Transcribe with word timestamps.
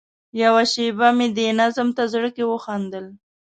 یوه 0.41 0.63
شېبه 0.71 1.07
مې 1.17 1.27
دې 1.37 1.47
نظم 1.59 1.87
ته 1.97 2.03
زړه 2.13 2.29
کې 2.35 2.43
وخندل. 2.51 3.05